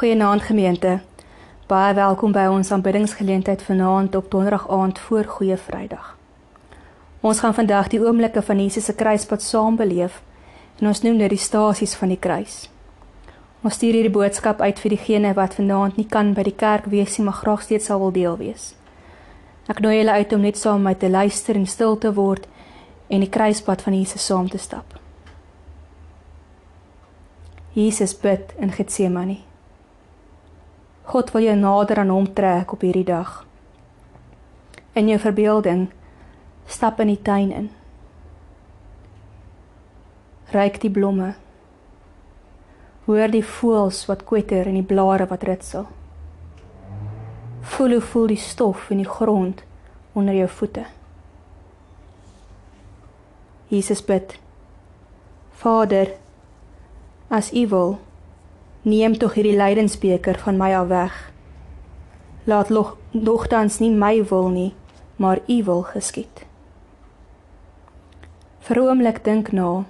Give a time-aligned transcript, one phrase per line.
[0.00, 1.00] Goeienaand gemeente.
[1.68, 6.16] Baie welkom by ons aanbiddingsgeleentheid vanaand op Donderdag aand voor Goeie Vrydag.
[7.20, 10.22] Ons gaan vandag die oomblikke van Jesus se kruispad saam beleef
[10.78, 12.70] en ons noem dit die stasies van die kruis.
[13.60, 17.18] Ons stuur hierdie boodskap uit vir diegene wat vanaand nie kan by die kerk wees
[17.18, 18.70] nie, maar graag steeds sal wil deel wees.
[19.68, 22.48] Ek nooi julle uit om net saam met my te luister en stil te word
[23.12, 24.96] en die kruispad van Jesus saam te stap.
[27.76, 29.49] Jesus bid in Getsemane.
[31.10, 33.40] God wil jou nader aan hom trek op hierdie dag.
[34.94, 35.88] In jou verbeelding
[36.70, 37.64] stap in die tuin in.
[40.54, 41.32] Ryk die blomme.
[43.08, 45.88] Hoor die voëls wat kwetter en die blare wat ritsel.
[47.72, 49.64] Voel hoe voel die stof in die grond
[50.14, 50.84] onder jou voete.
[53.66, 54.36] Jesus bid.
[55.58, 56.14] Vader,
[57.30, 57.98] as U wil,
[58.82, 61.16] Neem tog hierdie lydensbeker van my af weg.
[62.44, 62.70] Laat
[63.10, 64.72] nogtans nie my wil nie,
[65.16, 66.46] maar U wil geskied.
[68.60, 69.84] Vir 'n oomblik dink na.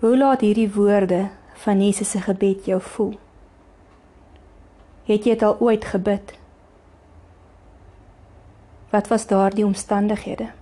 [0.00, 3.18] Hoe laat hierdie woorde van Jesus se gebed jou voel?
[5.04, 6.38] Het jy dit al ooit gebid?
[8.90, 10.57] Wat was daardie omstandighede?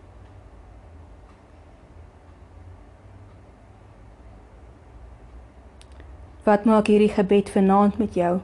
[6.46, 8.38] Wat maak hierdie gebed vanaand met jou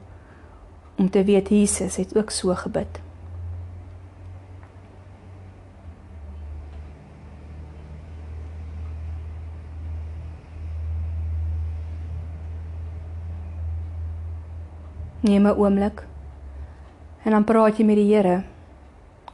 [0.99, 2.99] om te weet Jesus het ook so gebid?
[15.21, 16.07] Neem 'n oomblik
[17.23, 18.43] en dan praat jy met die Here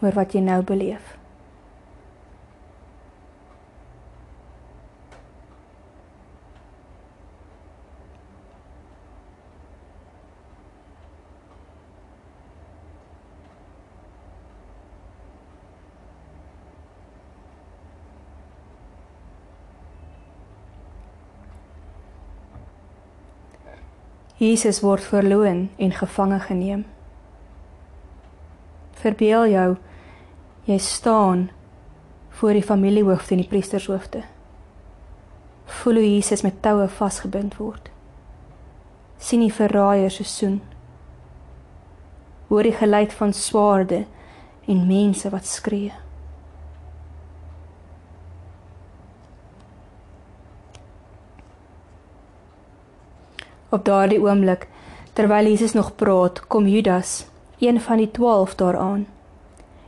[0.00, 1.17] oor wat jy nou beleef.
[24.38, 26.86] Jesus word verloon en gevange geneem.
[29.02, 29.68] Verbeel jou
[30.68, 31.48] jy staan
[32.38, 34.22] voor die familiehoofde en die priestershoofde.
[35.80, 37.90] Voel hoe Jesus met toue vasgebind word.
[39.18, 40.60] sien die verraaier se soen.
[42.48, 44.04] Hoor die geluid van swaarde
[44.70, 45.90] en mense wat skree.
[53.68, 54.68] Op daardie oomblik,
[55.12, 57.26] terwyl Jesus nog praat, kom Judas,
[57.58, 59.06] een van die 12 daaraan.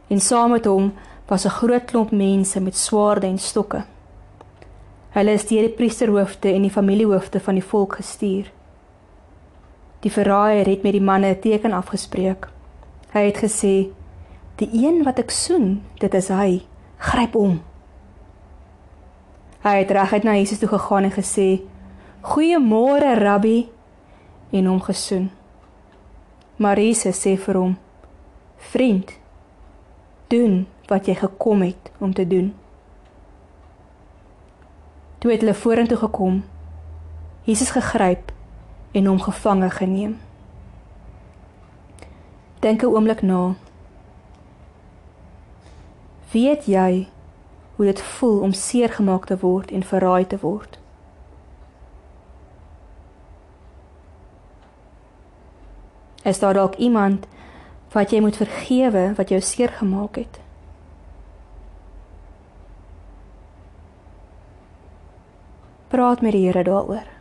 [0.06, 0.92] En saam met hom
[1.26, 3.84] was 'n groot klomp mense met swaarde en stokke.
[5.10, 8.52] Hulle is deur die priesterhoofde en die familiehoofde van die volk gestuur.
[10.00, 12.48] Die verraaier het met die manne 'n teken afgespreek.
[13.10, 13.88] Hy het gesê:
[14.54, 16.62] "Die een wat ek soen, dit is hy.
[16.96, 17.62] Gryp hom."
[19.60, 21.60] Hy het reguit na Jesus toe gegaan en gesê:
[22.20, 23.69] "Goeiemôre, Rabbi,"
[24.50, 25.31] en hom gesoen.
[26.56, 27.78] Maar Jesus sê vir hom:
[28.56, 29.19] "Vriend,
[30.26, 32.54] doen wat jy gekom het om te doen."
[35.19, 36.44] Toe het hulle vorentoe gekom.
[37.42, 38.32] Jesus gegryp
[38.92, 40.19] en hom gevange geneem.
[42.58, 43.54] Dink 'n oomblik na.
[46.32, 47.08] Weet jy
[47.76, 50.79] hoe dit voel om seer gemaak te word en verraai te word?
[56.22, 57.26] Is daar dalk iemand
[57.92, 60.41] wat jy moet vergewe wat jou seer gemaak het?
[65.91, 67.19] Praat met die Here daaroor.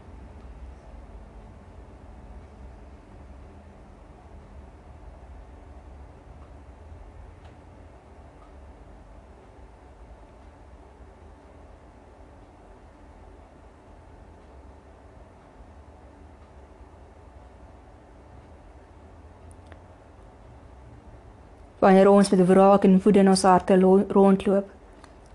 [21.79, 24.67] Wanneer ons met wraak en woede in ons harte rondloop.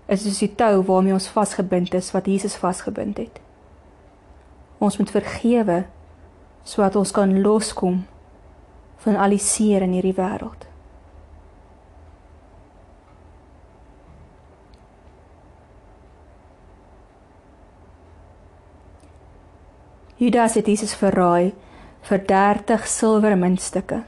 [0.05, 3.41] Is dit die tou waarmee ons vasgebind is wat Jesus vasgebind het.
[4.77, 5.85] Ons moet vergewe
[6.65, 8.05] sodat ons kan loskom
[9.05, 10.65] van al die seer in hierdie wêreld.
[20.15, 21.53] Judas het Jesus verraai
[22.07, 24.05] vir 30 silwer muntstukke.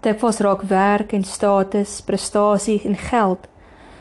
[0.00, 3.48] Dit was raak werk en status, prestasie en geld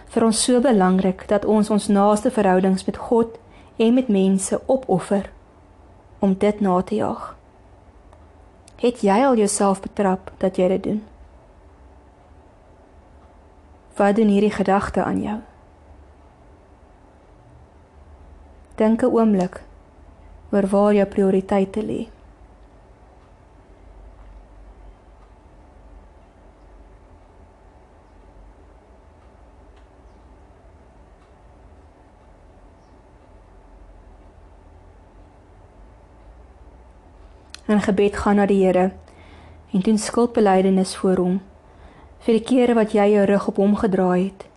[0.10, 3.36] vir ons so belangrik dat ons ons naaste verhoudings met God
[3.78, 5.30] en met mense opoffer
[6.20, 7.36] om dit na te jaag.
[8.80, 11.02] Het jy al jouself betrap dat jy dit doen?
[14.00, 15.40] Wat doen hierdie gedagte aan jou?
[18.76, 19.62] Dink 'n oomblik
[20.52, 22.08] oor waar jou prioriteite lê.
[37.70, 38.90] In gebed gaan na die Here
[39.72, 41.36] en doen skuldbelydenis voor hom
[42.26, 44.48] vir die kere wat jy jou rug op hom gedraai het.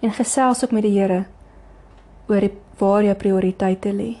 [0.00, 1.24] En gesels ook met die Here
[2.28, 4.12] oor die, waar jou prioriteite lê.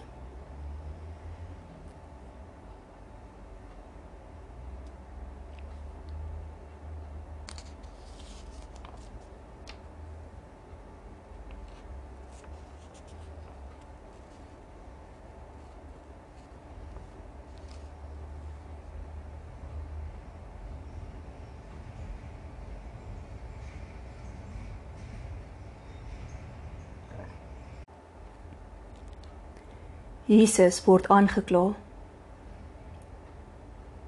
[30.28, 31.70] Jesus word aangekla.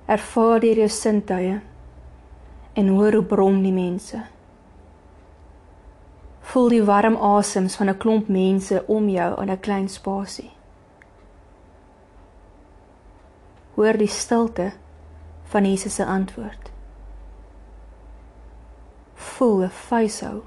[0.04, 1.54] Ervaar deur jou sintuie
[2.76, 4.20] en hoor hoe brom die mense.
[6.50, 10.50] Voel die warm asems van 'n klomp mense om jou in 'n klein spasie.
[13.74, 14.72] Hoor die stilte
[15.44, 16.70] van Jesus se antwoord.
[19.14, 20.42] Voel 'n vuishou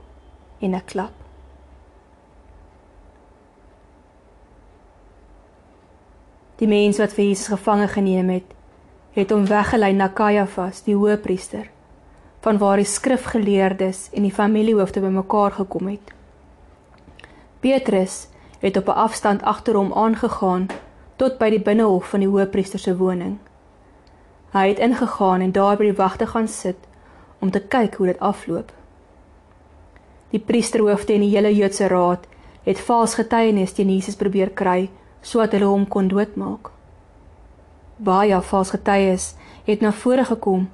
[0.60, 1.23] en 'n klap.
[6.64, 8.52] Die mense wat vir Jesus gevange geneem het,
[9.18, 11.66] het hom weggelei na Kajafas, die hoëpriester,
[12.46, 16.14] van waar die skrifgeleerdes en die familiehoofde bymekaar gekom het.
[17.60, 18.30] Petrus
[18.62, 20.70] het op 'n afstand agter hom aangegaan
[21.16, 23.38] tot by die binnehof van die hoëpriester se woning.
[24.54, 26.80] Hy het ingegaan en daar by die wagte gaan sit
[27.40, 28.72] om te kyk hoe dit afloop.
[30.30, 32.28] Die priesterhoofde en die hele Joodse raad
[32.64, 34.90] het vals getuienis teen Jesus probeer kry
[35.24, 36.70] sodat hulle hom kon doodmaak.
[37.98, 39.34] Baie vals getuies
[39.66, 40.68] het na vore gekom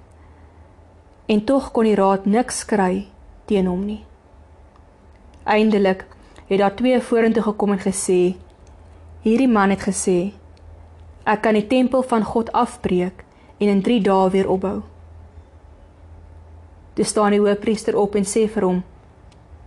[1.30, 3.06] en tog kon die raad niks kry
[3.46, 4.02] teen hom nie.
[5.46, 6.06] Eindelik
[6.50, 8.36] het daar twee vorentoe gekom en gesê:
[9.22, 10.34] "Hierdie man het gesê:
[11.24, 13.26] Ek kan die tempel van God afbreek
[13.60, 14.82] en in 3 dae weer opbou."
[16.94, 18.84] Dis staan die hoofpriester op en sê vir hom: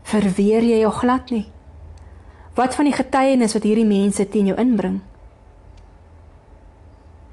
[0.02, 1.51] "Verweer jy jou glad nie?"
[2.54, 5.00] Wat van die getuienis wat hierdie mense teen jou inbring?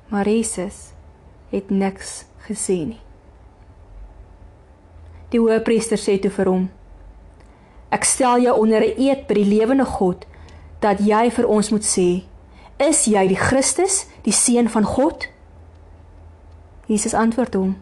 [0.08, 0.94] Maar Jesus
[1.52, 3.02] het niks gesê nie.
[5.30, 6.70] Die hoëpriester sê toe vir hom:
[7.92, 10.26] Ek stel jou onder 'n eed by die lewende God
[10.80, 12.24] dat jy vir ons moet sê:
[12.80, 15.28] Is jy die Christus, die seun van God?
[16.88, 17.78] Jesus antwoord hom: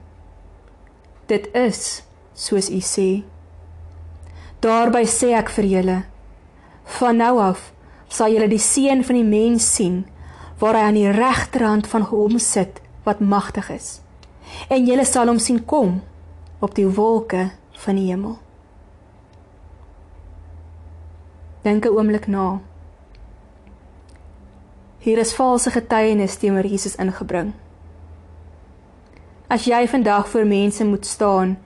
[1.28, 3.24] Dit is soos u sê.
[4.60, 6.04] Daarby sê ek vir julle:
[6.88, 7.72] Van nou af
[8.08, 10.06] sal julle die seun van die mens sien
[10.62, 13.90] waar hy aan die regterhand van hom sit wat magtig is.
[14.72, 16.00] En julle sal hom sien kom
[16.64, 17.50] op die wolke
[17.84, 18.38] van die hemel.
[21.64, 22.60] Dink 'n oomblik na.
[25.00, 27.54] Hier is valse getuienis teenoor Jesus ingebring.
[29.48, 31.58] As jy vandag voor mense moet staan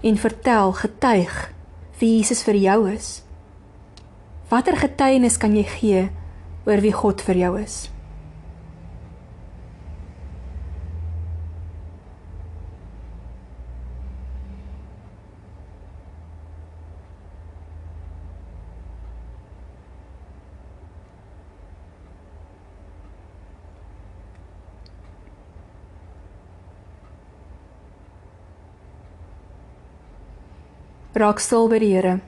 [0.00, 1.52] en vertel, getuig
[1.98, 3.25] wie Jesus vir jou is,
[4.46, 6.02] Watter getuienis kan jy gee
[6.70, 7.88] oor wie God vir jou is?
[31.16, 32.18] Raak stil by die Here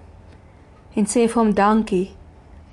[0.98, 2.08] en sê vir hom dankie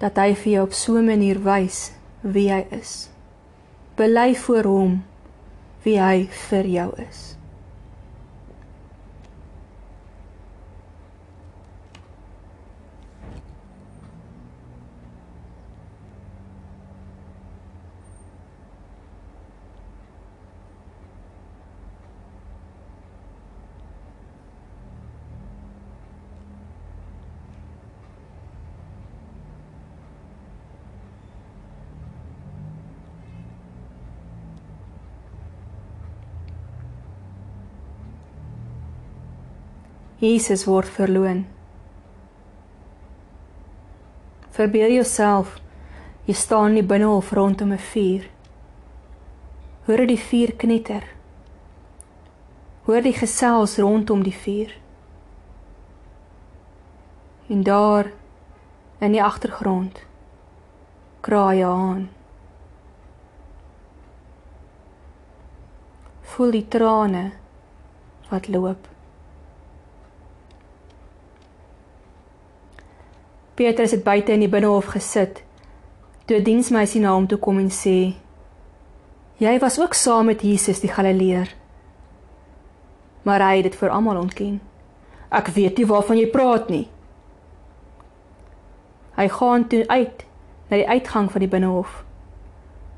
[0.02, 1.92] dat hy vir jou op so 'n manier wys
[2.22, 3.10] wie hy is.
[3.98, 5.04] Bely voor hom
[5.84, 7.35] wie hy vir jou is.
[40.26, 41.46] Jesus word verloon.
[44.56, 45.60] Verbeel jouself
[46.26, 48.24] jy staan in die binnehof rondom 'n vuur.
[49.86, 51.04] Hoor dit die vuur knetter.
[52.86, 54.74] hoor die gesels rondom die vuur.
[57.50, 58.12] En daar
[59.00, 60.04] in die agtergrond
[61.22, 62.10] kraai 'n haan.
[66.22, 67.32] Voel die trane
[68.30, 68.95] wat loop.
[73.56, 75.44] Petrus het buite in die binnehof gesit.
[76.26, 78.14] Toe 'n diensmeisie na hom toe kom en sê:
[79.38, 81.56] "Jy was ook saam met Jesus die Galileer."
[83.24, 84.62] Maar hy het dit vir almal ontken.
[85.32, 86.88] "Ek weet nie waarvan jy praat nie."
[89.16, 90.26] Hy gaan toe uit
[90.70, 92.04] na die uitgang van die binnehof.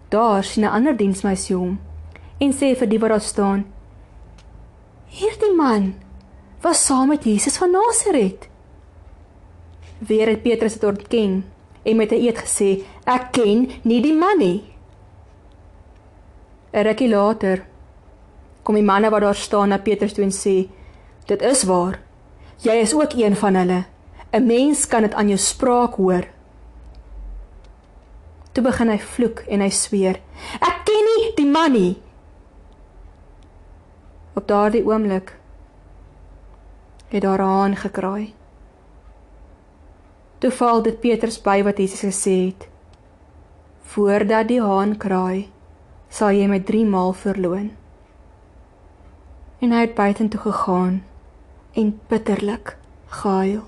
[0.09, 1.79] Daar sien 'n ander diensmeisie hom
[2.39, 3.65] en sê vir die wat daar staan:
[5.05, 5.93] "Hierdie man
[6.61, 8.56] was saam met Jesus van Nasaret."
[9.97, 11.45] Weer het Petrus dit ontken
[11.83, 14.63] en met 'n eed gesê: "Ek ken nie die man nie."
[16.73, 17.65] 'n Rukkie later
[18.63, 20.69] kom die manne wat daar staan na Petrus toe en sê:
[21.25, 21.99] "Dit is waar.
[22.57, 23.85] Jy is ook een van hulle.
[24.31, 26.25] 'n Mens kan dit aan jou spraak hoor."
[28.51, 30.19] Toe begin hy vloek en hy sweer:
[30.59, 32.01] "Ek ken nie die man nie."
[34.33, 35.37] Op daardie oomblik
[37.07, 38.36] het daar 'n haan gekraai.
[40.37, 42.67] Toe val dit Petrus by wat Jesus gesê het:
[43.89, 45.47] Voordat die haan kraai,
[46.13, 47.71] sal jy my 3 maal verloon.
[49.61, 51.01] En hy het buitentoe gegaan
[51.73, 52.75] en bitterlik
[53.21, 53.65] gehuil.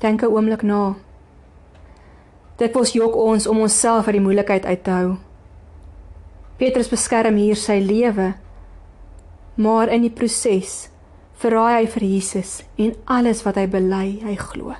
[0.00, 0.94] Dink 'n oomblik na.
[2.56, 5.16] Dit was jok ons om onsself uit die moeilikheid uit te hou.
[6.56, 8.34] Petrus beskerm hier sy lewe,
[9.54, 10.88] maar in die proses
[11.36, 14.74] verraai hy vir Jesus en alles wat hy bely, hy glo.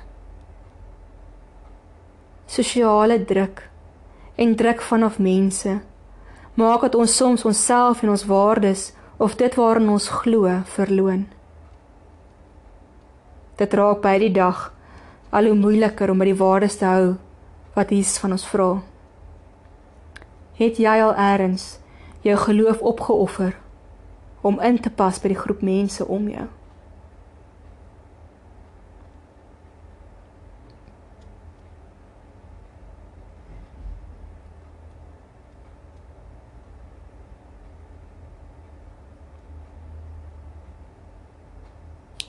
[2.47, 3.61] Sosiale druk
[4.37, 5.79] en druk vanaf mense
[6.57, 11.27] maak dat ons soms onsself en ons waardes of dit waarin ons glo verloon.
[13.57, 14.71] Dit raak by die dag
[15.29, 17.15] al hoe moeiliker om by die waardes te hou
[17.77, 18.71] wat Jesus van ons vra.
[20.57, 21.77] Het jy al eers
[22.25, 23.53] jou geloof opgeoffer
[24.47, 26.45] om in te pas by die groep mense om jou.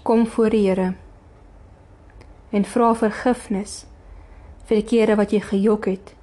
[0.03, 0.93] Kom voor die Here
[2.51, 3.83] en vra vergifnis
[4.67, 6.15] vir die kere wat jy gejok het,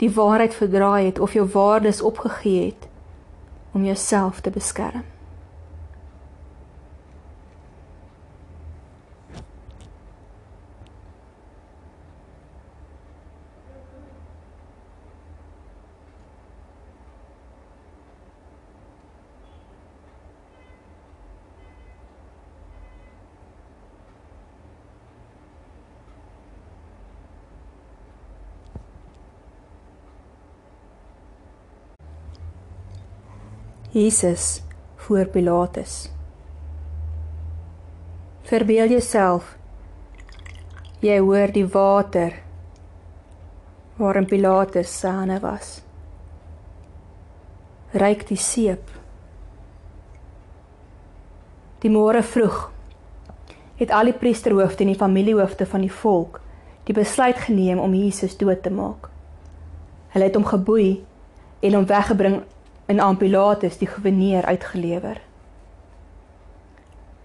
[0.00, 2.89] die waarheid verdraai het of jou waardes opgegee het
[3.72, 5.04] om jouself te beskerm.
[33.92, 34.62] Jesus
[34.96, 36.12] voor Pilatus.
[38.46, 39.56] Verbeel jouself
[41.02, 42.36] jy hoor die water
[43.98, 45.80] waarin Pilatus se hande was.
[47.90, 48.92] Ryk die seep.
[51.82, 52.68] Die môre vroeg
[53.80, 56.38] het al die priesterhoofde en die familiehoofde van die volk
[56.86, 59.10] die besluit geneem om Jesus dood te maak.
[60.14, 61.00] Hulle het hom geboei
[61.58, 62.42] en hom weggebring
[62.90, 65.20] in aan Pilatus die goewerneur uitgelewer.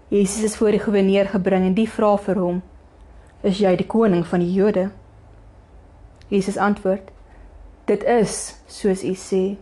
[0.08, 2.62] Jesus is voor die goewerneur gebring en die vra vir hom:
[3.42, 4.90] "Is jy die koning van die Jode?"
[6.28, 7.10] Jesus antwoord:
[7.84, 9.56] "Dit is soos u sê."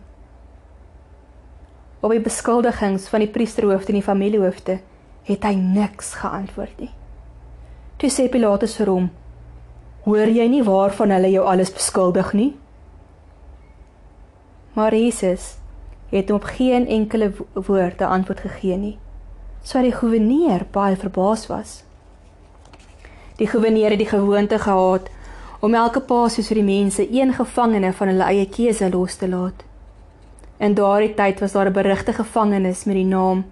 [1.99, 4.79] Op die beskuldigings van die priesterhoofde en die familiehoofde
[5.23, 6.93] het hy niks geantwoord nie.
[7.97, 9.09] Toe sê Pilatus vir hom:
[10.05, 12.53] "Hoor jy nie waarvan hulle jou alles beskuldig nie?"
[14.73, 15.55] Maar Jesus
[16.09, 18.97] het hom op geen enkele woord 'n antwoord gegee nie.
[19.63, 21.83] So die goewerneur baie verbaas was.
[23.35, 25.09] Die goewerneur het die gewoonte gehad
[25.59, 29.63] om elke Paasfees vir die mense een gevangene van hulle eie keuse los te laat.
[30.57, 33.45] In daardie tyd was daar 'n berigte gevangenes met die naam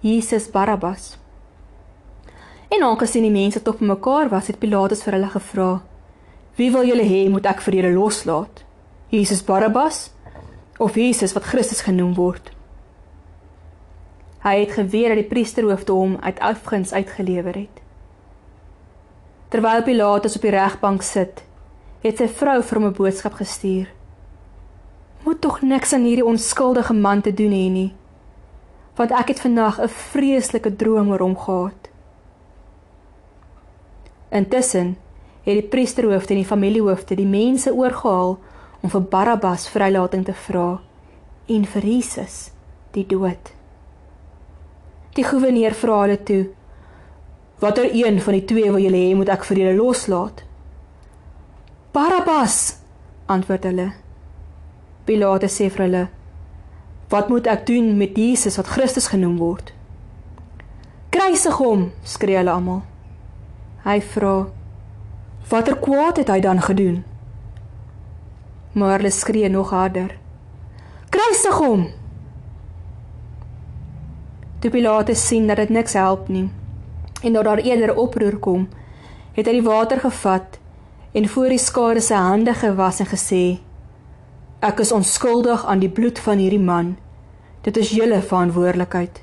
[0.00, 1.18] Jesus Barabbas.
[2.68, 5.82] En aangesien die mense tot mekaar was, het Pilatus vir hulle gevra:
[6.56, 8.64] "Wie wil julle hê moet ek vir julle loslaat?
[9.08, 10.10] Jesus Barabbas
[10.78, 12.50] of Jesus wat Christus genoem word.
[14.44, 17.82] Hy het geweet dat die priesterhoofde hom uit afguns uitgelewer het.
[19.48, 21.42] Terwyl Pilatus op die regbank sit,
[22.04, 23.88] het sy vrou vir hom 'n boodskap gestuur.
[25.24, 27.94] Moet tog niks aan hierdie onskuldige man te doen hê nie.
[28.94, 31.90] Want ek het vandag 'n vreeslike droom oor hom gehad.
[34.30, 34.96] Intussen
[35.42, 38.38] het die priesterhoofde en die familiehoofde die mense oorgehaal
[38.82, 40.80] om vir Barabbas vrylating te vra
[41.46, 42.50] en vir Jesus
[42.96, 43.52] die dood.
[45.16, 46.42] Die goewerneur vra hulle toe:
[47.60, 50.44] "Watter een van die twee wil julle hê moet ek vir julle loslaat?"
[51.92, 52.76] "Barabbas,"
[53.26, 53.92] antwoord hulle.
[55.04, 56.08] Pilatus sê vir hulle:
[57.08, 59.72] "Wat moet ek doen met Jesus wat Christus genoem word?"
[61.10, 62.82] "Kruisig hom," skree hulle almal.
[63.84, 64.46] Hy vra:
[65.48, 67.04] "Watter kwaad het hy dan gedoen?"
[68.76, 70.18] Maar hulle skree nog harder:
[71.08, 71.88] "Kruisig hom!"
[74.60, 76.50] Toe Pilatus sien dat dit niks help nie
[77.22, 78.68] en dat daar eerder oproer kom,
[79.32, 80.58] het hy die water gevat
[81.16, 83.58] en voor die skare se hande gewas en gesê:
[84.60, 86.96] Ek is onskuldig aan die bloed van hierdie man.
[87.62, 89.22] Dit is julle verantwoordelikheid.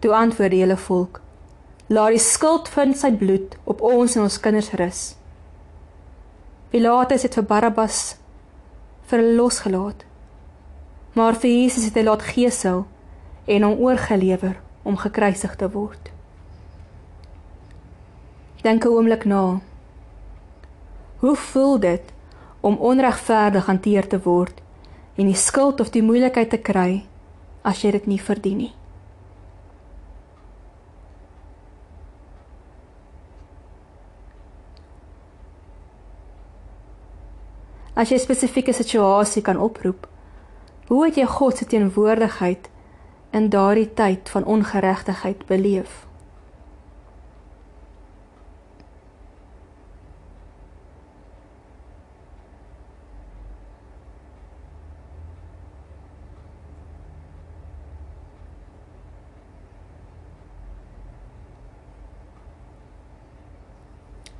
[0.00, 1.20] Toe antwoord die hele volk:
[1.88, 5.15] Laat die skuld van sy bloed op ons en ons kinders rus.
[6.76, 8.18] Pilatus het vir Barabbas
[9.08, 10.02] verlosgelaat.
[11.16, 12.82] Maar vir Jesus het hy laat gesel
[13.48, 16.10] en hom oorgelewer om gekruisig te word.
[18.60, 19.60] Dink 'n oomblik na.
[21.24, 22.12] Hoe voel dit
[22.60, 24.60] om onregverdig hanteer te word
[25.16, 27.06] en die skuld of die moeilikheid te kry
[27.62, 28.74] as jy dit nie verdien nie?
[37.96, 40.06] As jy 'n spesifieke situasie kan oproep,
[40.88, 42.68] hoe het jy God se teenwoordigheid
[43.32, 46.04] in daardie tyd van ongeregtigheid beleef.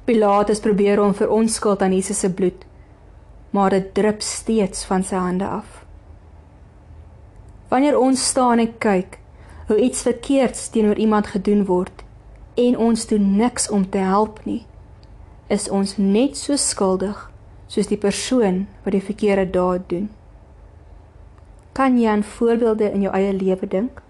[0.04, 2.66] Pilatus probeer om vir ons skuld aan Jesus se bloed,
[3.56, 5.84] maar dit drup steeds van sy hande af.
[7.72, 9.16] Wanneer ons staan en kyk
[9.66, 12.04] hoe iets verkeerds teenoor iemand gedoen word
[12.54, 14.66] en ons doen niks om te help nie,
[15.48, 17.30] is ons net so skuldig
[17.72, 20.10] soos die persoon wat die verkeerde daad doen.
[21.72, 24.04] Kan jy aan voorbeelde in jou eie lewe dink?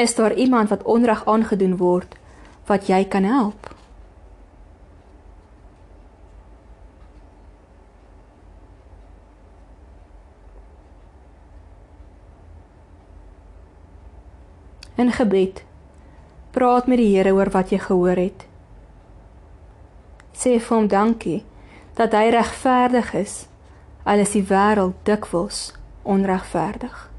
[0.00, 2.16] Is daar iemand wat onreg aangedoen word
[2.70, 3.68] wat jy kan help?
[15.00, 15.64] in gebed.
[16.50, 18.46] Praat met die Here oor wat jy gehoor het.
[20.36, 21.42] Sê vir hom dankie
[21.98, 23.36] dat hy regverdig is
[24.08, 25.70] al is die wêreld dikwels
[26.02, 27.09] onregverdig.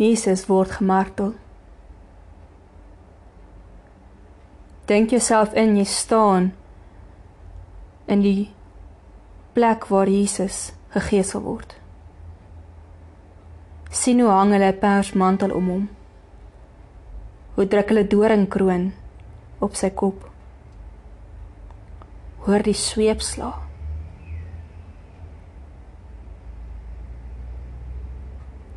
[0.00, 1.34] Jesus word gemartel.
[4.88, 6.46] Dink jouself in jy staan
[8.08, 8.48] in die
[9.52, 11.76] plek waar Jesus gegeesel word.
[13.92, 15.88] Sien hoe hang hulle 'n persmantel om hom.
[17.54, 18.92] Hoe druk hulle doringkroon
[19.58, 20.30] op sy kop.
[22.46, 23.69] Hoor die sweepslag.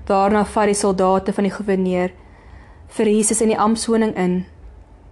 [0.05, 2.11] Daarna vat die soldate van die goewerneur
[2.93, 4.45] vir Jesus in die amptswoning in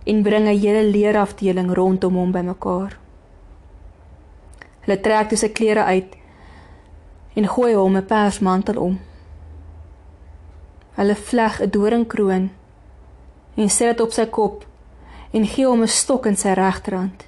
[0.06, 2.98] en bring 'n hele leerafdeling rondom hom bymekaar.
[4.82, 6.16] Hulle trek dus sy klere uit
[7.36, 9.00] en gooi hom 'n persmantel om.
[10.96, 12.50] Hulle vleg 'n doringkroon
[13.56, 14.66] en sit dit op sy kop
[15.32, 17.26] en gee hom 'n stok in sy regterhand.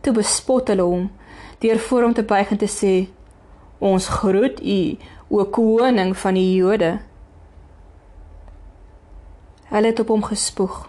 [0.00, 1.10] Toe bespot hulle hom
[1.58, 3.08] deur voor hom te buig en te sê:
[3.78, 4.96] "Ons groet u,
[5.32, 6.98] o koning van die Jode.
[9.72, 10.88] Hulle het op hom gespoeg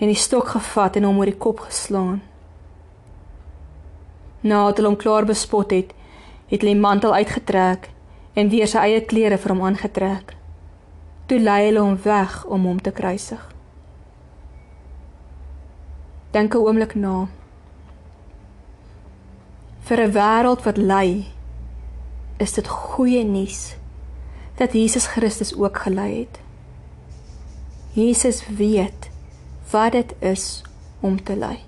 [0.00, 2.22] en die stok gevat en hom oor die kop geslaan.
[4.40, 5.92] Nadat hulle hom klaar bespot het,
[6.48, 7.90] het hulle die mantel uitgetrek
[8.34, 10.36] en weer sy eie klere vir hom aangetrek.
[11.30, 13.42] toe lei hulle hom weg om hom te kruisig.
[16.34, 17.28] Dink 'n oomblik na.
[19.86, 21.26] Vir 'n wêreld wat ly,
[22.40, 23.74] is dit goeie nuus
[24.56, 26.40] dat Jesus Christus ook gelei het.
[27.92, 29.10] Jesus weet
[29.70, 30.62] wat dit is
[31.00, 31.58] om te ly.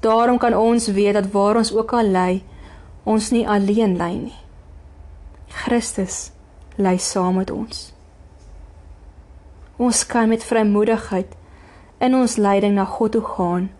[0.00, 2.42] Daarom kan ons weet dat waar ons ook al ly,
[3.02, 4.38] ons nie alleen ly nie.
[5.46, 6.30] Christus
[6.76, 7.92] ly saam met ons.
[9.76, 11.38] Ons kan met vrymoedigheid
[12.02, 13.70] in ons lyding na God toe gaan,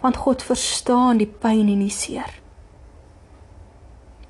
[0.00, 2.43] want God verstaan die pyn en die seer.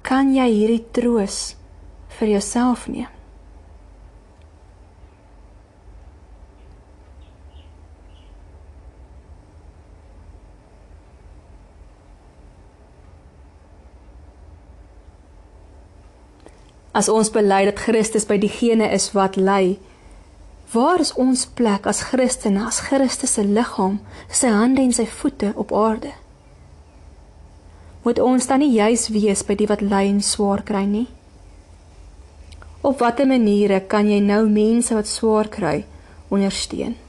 [0.05, 1.55] Kan jy hierdie troos
[2.19, 3.09] vir jouself neem?
[16.95, 19.79] As ons bely dat Christus by diegene is wat ly,
[20.75, 23.97] waar is ons plek as Christene, as Christus se liggaam,
[24.29, 26.13] sy hande en sy voete op aarde?
[28.05, 31.07] Moet ons dan nie juis wees by die wat ly en swaar kry nie?
[32.85, 35.79] Op watter maniere kan jy nou mense wat swaar kry
[36.29, 37.01] ondersteun?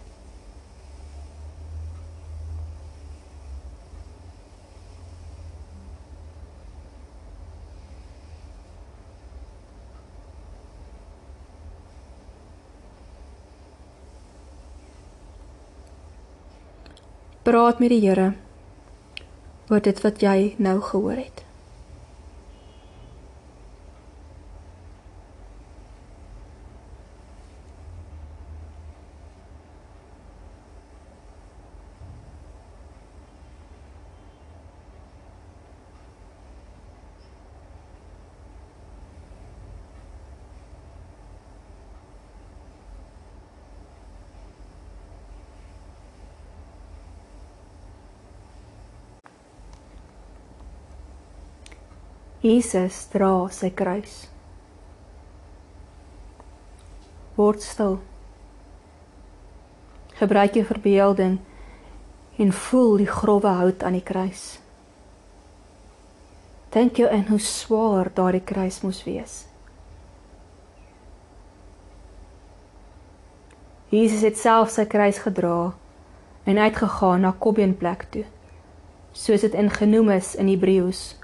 [17.45, 18.33] praat met die Here
[19.69, 21.44] oor dit wat jy nou gehoor het.
[52.41, 54.25] Jesus dra sy kruis.
[57.35, 57.97] Word stil.
[60.19, 61.39] Gebruik jou verbeelding
[62.39, 64.45] en voel die grouwe hout aan die kruis.
[66.75, 69.45] Dink jou in hoe swaar daardie kruis moes wees.
[73.95, 75.75] Jesus het self sy kruis gedra
[76.45, 78.25] en uitgegaan na Kobbeenplek toe,
[79.15, 81.15] soos dit ingenoem is in Hebreëus,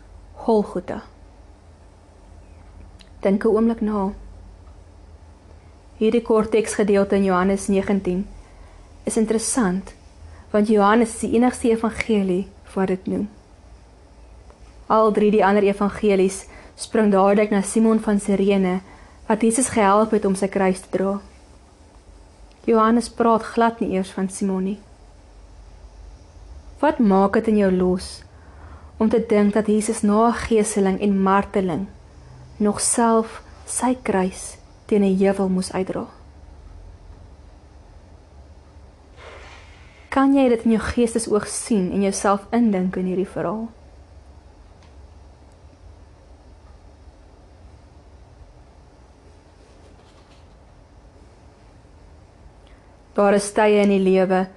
[0.42, 1.04] Golgotha.
[3.22, 4.14] Dink 'n oomblik na.
[6.00, 8.28] Hierdie kort teksgedeelte in Johannes 19
[9.04, 9.94] is interessant
[10.52, 13.30] want Johannes is die enigste evangelie wat dit noem.
[14.88, 18.82] Al drie die ander evangelies spring dadelik na Simon van Sirene
[19.28, 21.22] wat Jesus gehelp het om sy kruis te dra.
[22.66, 24.80] Johannes praat glad nie eers van Simon nie.
[26.80, 28.24] Wat maak dit in jou los
[29.02, 31.88] om te dink dat Jesus na geeseling en marteling
[32.58, 36.06] nog self sy kruis teen 'n heuwel moes uitdra.
[40.10, 43.70] Kan jy dit in jou geestesoog sien en jouself indink in hierdie verhaal?
[53.14, 54.48] Daar is tye in die lewe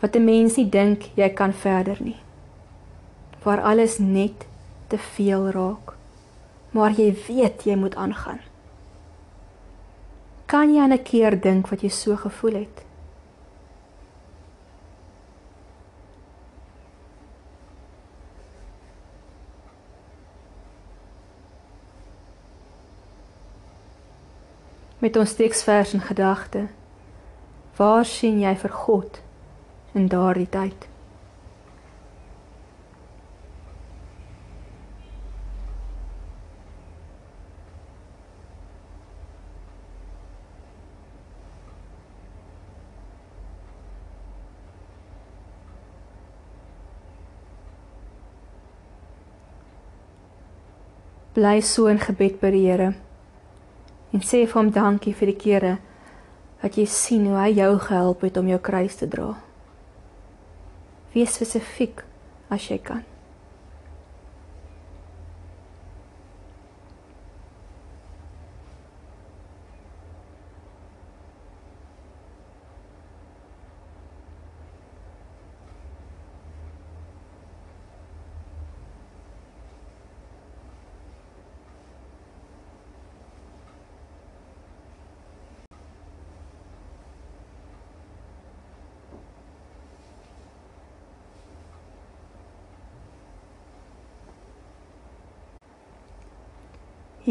[0.00, 2.16] wat 'n mens nie dink jy kan verder nie.
[3.42, 4.46] Waar alles net
[4.86, 5.92] te veel raak
[6.72, 8.40] maar jy weet jy moet aangaan.
[10.46, 12.84] Kan jy aan 'n keer dink wat jy so gevoel het?
[24.98, 26.68] Met ons teksvers in gedagte,
[27.76, 29.20] waar sien jy vir God
[29.92, 30.91] in daardie tyd?
[51.34, 52.92] Bly so in gebed by die Here
[54.12, 55.76] en sê vir hom dankie vir die kere
[56.62, 59.32] wat jy sien hoe hy jou gehelp het om jou kruis te dra.
[61.14, 62.04] Wees spesifiek
[62.52, 63.02] as jy kan.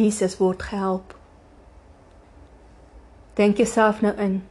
[0.02, 1.14] Jesus word gehelp.
[3.38, 4.42] Dink jouself nou in.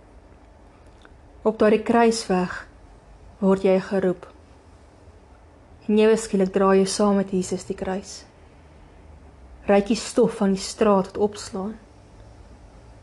[1.42, 2.54] Op daardie kruisweg
[3.40, 4.26] word jy geroep.
[5.88, 8.20] En jy skielik dra jy saam met Jesus die kruis.
[9.68, 11.76] Ryk die stof van die straat wat opslaan.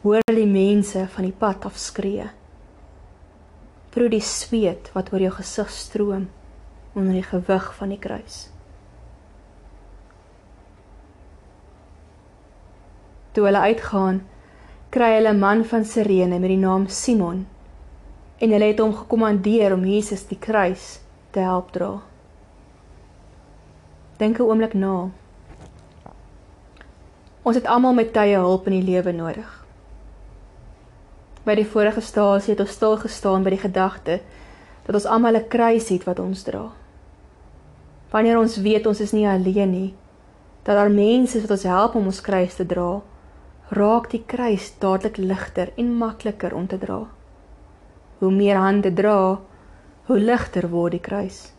[0.04, 2.30] Hoor die mense van die pad af skree.
[3.94, 6.28] Proe die sweet wat oor jou gesig stroom
[6.98, 8.48] onder die gewig van die kruis.
[13.32, 14.22] Toe hulle uitgaan,
[14.90, 17.46] kry hulle 'n man van Sirene met die naam Simon
[18.38, 21.00] en hulle het hom gekommandeer om Jesus die kruis
[21.32, 22.02] te help dra.
[24.18, 25.10] Dink 'n oomblik na.
[27.42, 29.66] Ons het almal met tye hulp in die lewe nodig.
[31.44, 34.20] By die vorige stasie het ons stil gestaan by die gedagte
[34.86, 36.72] dat ons almal 'n kruis het wat ons dra.
[38.12, 39.94] Wanneer ons weet ons is nie alleen nie,
[40.64, 43.02] dat daar mense is wat ons help om ons kruis te dra,
[43.70, 47.02] raak die kruis dadelik ligter en makliker om te dra.
[48.20, 49.40] Hoe meer hande dra,
[50.08, 51.52] hoe ligter word die kruis.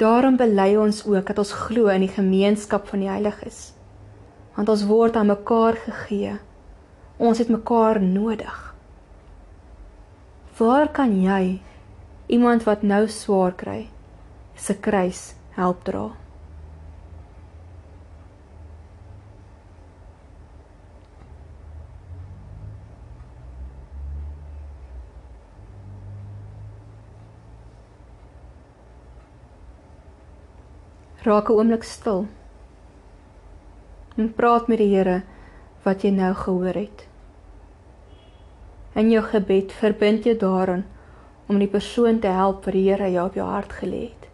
[0.00, 3.72] Daarom bely ons ook dat ons glo in die gemeenskap van die heiliges.
[4.56, 6.38] Want ons word aan mekaar gegee.
[7.20, 8.56] Ons het mekaar nodig.
[10.58, 11.60] Waar kan jy
[12.26, 13.86] iemand wat nou swaar kry,
[14.56, 16.10] se kruis help dra?
[31.22, 32.26] Raak 'n oomblik stil.
[34.16, 35.22] En praat met die Here
[35.82, 37.06] wat jy nou gehoor het.
[38.94, 40.84] In jou gebed verbind jy daaraan
[41.46, 44.28] om die persoon te help wat die Here jou op jou hart gelê het.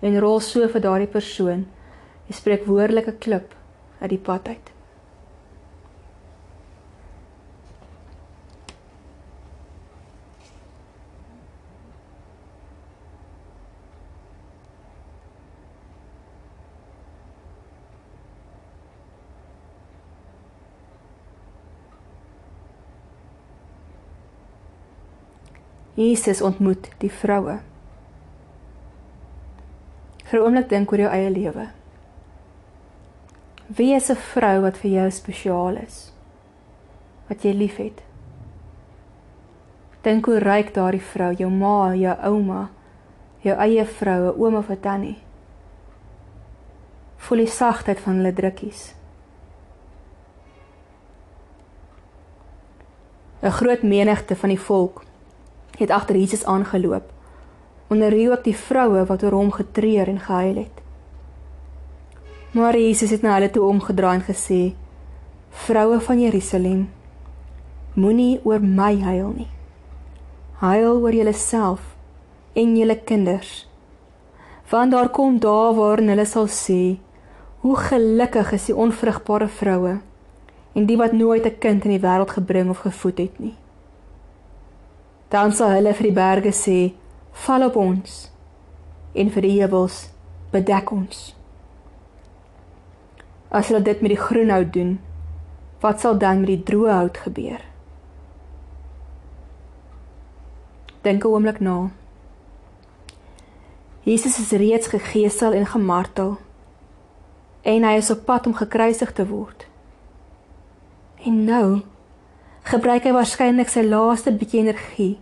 [0.00, 1.66] En rol so vir daardie persoon
[2.28, 3.54] 'n spreekwoordelike klip
[4.00, 4.71] uit die pad uit.
[26.02, 27.58] Jesus ontmoet die vroue.
[30.24, 31.66] Vir 'n oomblik dink oor jou eie lewe.
[33.66, 36.12] Wie is 'n vrou wat vir jou spesiaal is?
[37.28, 38.02] Wat jy liefhet?
[40.02, 42.70] Dink hoe ryk daardie vrou, jou ma, jou ouma,
[43.40, 45.18] jou eie vroue, ouma of tannie.
[47.16, 48.94] Voel die sagtheid van hulle drukkies.
[53.42, 55.04] 'n Groot menigte van die volk
[55.82, 57.10] het agter Jesus aangeloop.
[57.92, 60.82] Onder wie ook die vroue wat oor hom getreur en gehuil het.
[62.52, 64.74] Maar Jesus het na hulle toe omgedraai en gesê:
[65.50, 66.90] "Vroue van Jerusalem,
[67.94, 69.48] moenie oor my huil nie.
[70.60, 71.80] Huil oor julleself
[72.52, 73.68] en julle kinders.
[74.68, 76.98] Want daar kom dae waarin hulle sal sê:
[77.60, 80.00] Hoe gelukkig is die onvrugbare vroue
[80.72, 83.54] en die wat nooit 'n kind in die wêreld gebring of gevoed het nie."
[85.32, 86.78] Dan sal hulle vir die berge sê
[87.46, 88.16] val op ons.
[89.16, 90.04] En vir die heuwels
[90.52, 91.32] bedek ons.
[93.48, 94.98] As hulle dit met die groen hout doen
[95.82, 97.64] wat sal dan met die droë hout gebeur?
[101.02, 101.90] Dink 'n oomblik na.
[104.02, 106.38] Jesus is reeds gegeesel en gemartel
[107.62, 109.66] en hy is op pad om gekruisig te word.
[111.24, 111.82] En nou
[112.62, 115.14] gebruik hy waarskynlik sy laaste bietjie energie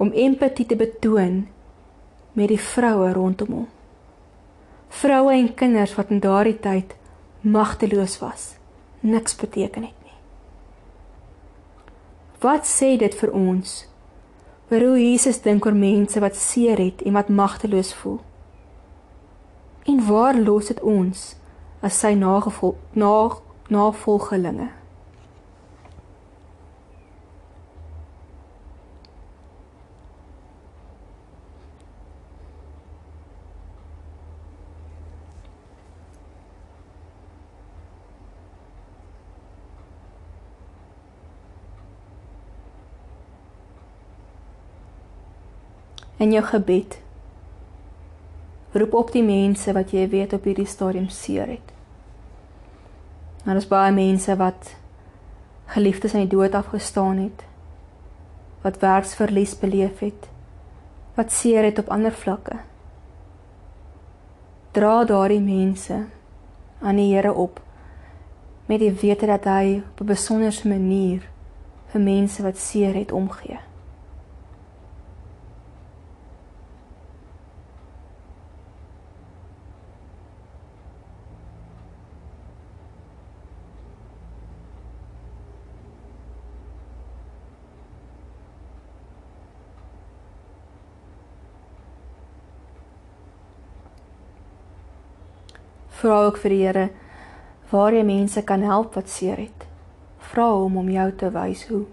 [0.00, 1.42] om empatie te betoon
[2.38, 3.66] met die vroue rondom hom.
[4.88, 6.94] Vroue en kinders wat in daardie tyd
[7.44, 8.54] magteloos was,
[9.00, 10.16] niks beteken het nie.
[12.40, 13.82] Wat sê dit vir ons?
[14.70, 18.20] Oor hoe Jesus dink oor mense wat seer het en wat magteloos voel?
[19.88, 21.28] En waar los dit ons
[21.84, 23.14] as sy nagevolg na
[23.72, 24.77] navolgelinge?
[46.18, 46.98] In jou gebed.
[48.72, 51.74] Roep op die mense wat jy weet op hierdie stadium seer het.
[53.44, 54.74] Daar is baie mense wat
[55.72, 57.44] geliefdes aan die dood afgestaan het.
[58.62, 60.28] Wat werksverlies beleef het.
[61.14, 62.58] Wat seer het op ander vlakke.
[64.76, 66.04] Dra daardie mense
[66.82, 67.62] aan die Here op
[68.68, 71.22] met die wete dat hy op 'n besonderse manier
[71.86, 73.67] vir mense wat seer het omgee.
[95.98, 96.88] Vra ook vir die Here
[97.70, 99.66] waar jy mense kan help wat seer het.
[100.30, 101.84] Vra hom om jou te wys hoe.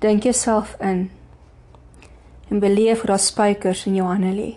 [0.00, 1.10] Dink jouself in
[2.50, 4.50] en beleef hoe daar spykers in jou hande lê.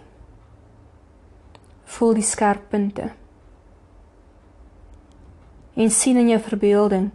[1.84, 3.12] Voel die skerp punte.
[5.74, 7.12] En sien in jou verbeelding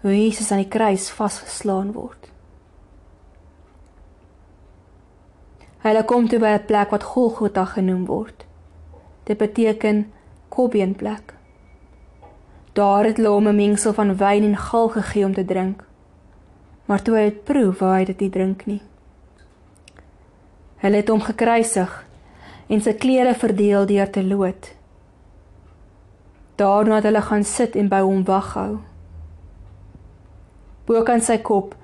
[0.00, 2.28] hoe Jesus aan die kruis vasgeslaan word.
[5.86, 8.46] Hulle kom toe by 'n plek wat Golgotha genoem word.
[9.24, 10.12] Dit beteken
[10.48, 11.34] kobbeenplek.
[12.72, 15.84] Daar het hulle hom 'n mengsel van wyn en gal gegee om te drink.
[16.84, 18.82] Maar toe hy dit proe, wou hy dit nie drink nie.
[20.78, 21.94] Hulle het hom gekruisig
[22.68, 24.70] en sy klere verdeel deur te lood.
[26.58, 28.78] Daarna het hulle gaan sit en by hom waghou.
[30.86, 31.74] Bokant sy kop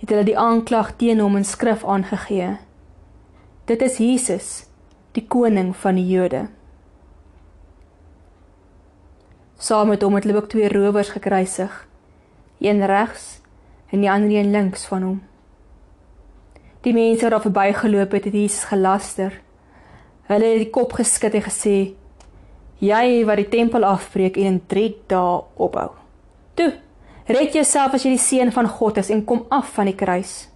[0.00, 2.56] het hulle die aanklag teen hom in skrif aangegee.
[3.68, 4.48] Dit is Jesus,
[5.12, 6.46] die koning van die Jode.
[9.58, 11.72] Saam met hom het hulle ook twee rowers gekruisig,
[12.62, 13.40] een regs
[13.90, 15.18] en die ander een links van hom.
[16.88, 19.34] Die mense wat daar verbygeloop het, het Jesus gelaster.
[20.28, 21.76] Hulle het die kop geskud en gesê:
[22.80, 25.90] "Jy wat die tempel afbreek en in 3 dae opbou.
[26.54, 26.72] Toe,
[27.26, 30.48] red jouself as jy die seun van God is en kom af van die kruis."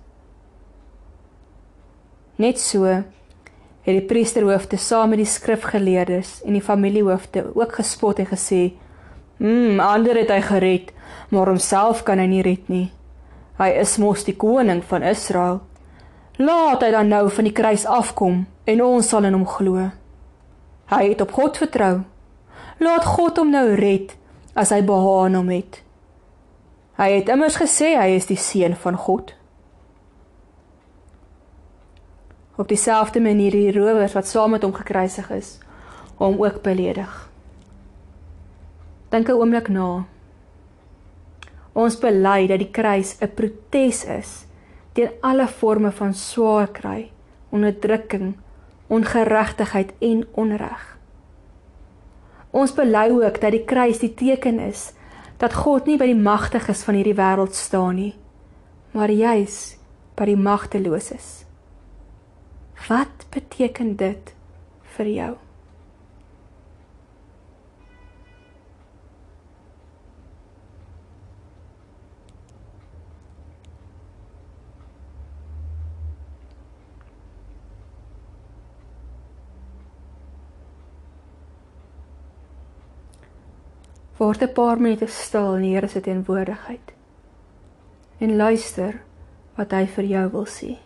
[2.36, 3.04] Net so het
[3.84, 8.72] die priesterhoofde saam met die skrifgeleerdes en die familiehoofde ook gespot en gesê:
[9.36, 10.92] "Mmm, ander het hy gered,
[11.28, 12.90] maar homself kan hy nie red nie.
[13.58, 15.60] Hy is mos die koning van Israel."
[16.40, 19.90] Laat hy dan nou van die kruis afkom en ons sal in hom glo.
[20.88, 22.02] Hy het op God vertrou.
[22.80, 24.14] Laat God hom nou red
[24.56, 25.82] as hy behaan hom het.
[26.96, 29.34] Hy het immers gesê hy is die seun van God.
[32.56, 35.58] Op dieselfde manier die rowers wat saam met hom gekruisig is,
[36.16, 37.12] hom ook beledig.
[39.12, 40.04] Dink 'n oomblik na.
[41.72, 44.46] Ons bely dat die kruis 'n protes is
[44.92, 47.10] teen alle forme van swaar kry,
[47.50, 48.34] onderdrukking,
[48.92, 50.82] ongeregtigheid en onreg.
[52.52, 54.90] Ons bely ook dat die kruis die teken is
[55.40, 58.12] dat God nie by die magtiges van hierdie wêreld staan nie,
[58.92, 59.78] maar juis
[60.14, 61.42] by die magteloses.
[62.88, 64.34] Wat beteken dit
[64.96, 65.32] vir jou?
[84.22, 86.92] Word 'n paar minute stil in die Here se teenwoordigheid
[88.22, 89.00] en luister
[89.56, 90.76] wat hy vir jou wil sê.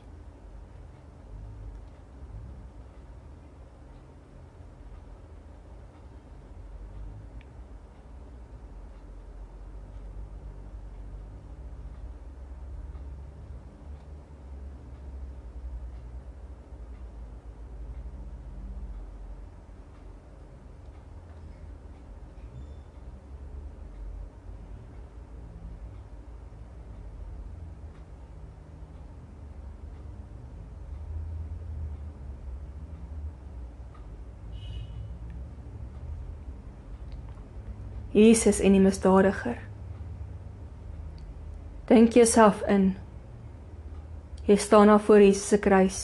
[38.17, 39.59] Jesus en die misdadiger.
[41.91, 42.95] Dink jouself in.
[44.47, 45.99] Jy staan daar voor Jesus se kruis.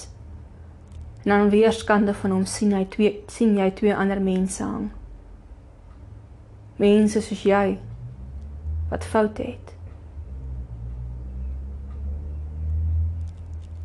[1.25, 4.91] En aan weerskante van hom sien hy twee sien jy twee ander mense hang.
[6.77, 7.79] Mense soos jy
[8.91, 9.75] wat foute het.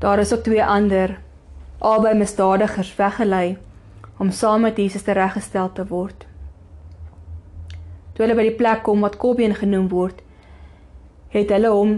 [0.04, 1.16] Daar is ook twee ander
[1.80, 3.58] albei misdadigers weggelei
[4.18, 6.27] om saam met Jesus te reggestel te word.
[8.18, 10.24] Toe hulle by die plek kom wat Kobbeen genoem word,
[11.30, 11.92] het hulle hom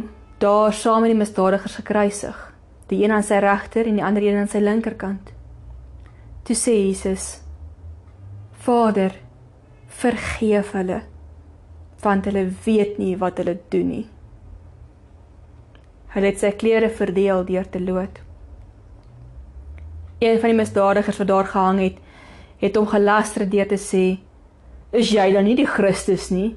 [0.43, 2.35] daar saam met die misdadigers gekruisig,
[2.91, 5.31] die een aan sy regter en die ander een aan sy linkerkant.
[6.43, 7.39] Toe sê Jesus:
[8.67, 9.15] Vader,
[9.87, 11.01] vergeef hulle,
[12.03, 14.05] want hulle weet nie wat hulle doen nie.
[16.11, 18.19] Hulle het sy klere verdeel deur te lood.
[20.19, 21.99] Een van die misdadigers wat daar gehang het,
[22.59, 24.19] het hom gelaster deur te sê:
[24.91, 26.55] "Is jy dan nie die Christus nie?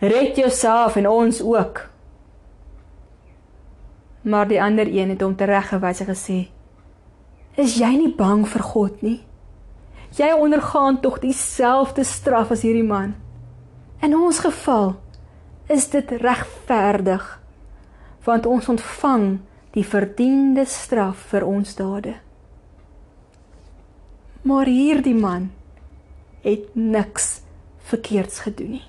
[0.00, 1.90] Red jouself en ons ook."
[4.22, 6.48] Maar die ander een het hom tereggewys en gesê:
[7.56, 9.20] "Is jy nie bang vir God nie?
[10.16, 13.14] Jy ondergaan tog dieselfde straf as hierdie man.
[14.02, 14.96] In ons geval
[15.68, 17.40] is dit regverdig,
[18.24, 19.38] want ons ontvang
[19.70, 22.14] die verdiende straf vir ons dade."
[24.42, 25.50] Maar hierdie man
[26.42, 27.42] het niks
[27.90, 28.86] verkeerds gedoen nie.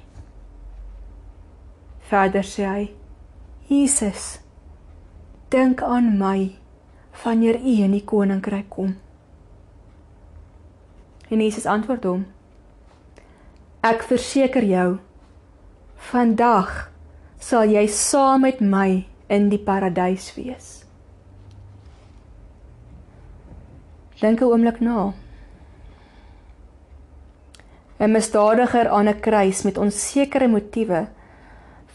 [2.11, 2.83] Verder sê hy:
[3.71, 4.41] Jesus,
[5.53, 6.51] dink aan my
[7.23, 8.97] wanneer U in die koninkryk kom.
[11.31, 12.25] En Jesus antwoord hom:
[13.87, 14.99] Ek verseker jou,
[16.11, 16.91] vandag
[17.41, 20.81] sal jy saam met my in die paradys wees.
[24.21, 24.93] Dink 'n oomblik na.
[24.93, 25.20] Nou.
[28.01, 31.07] 'n misdadiger aan 'n kruis met onsekere motiewe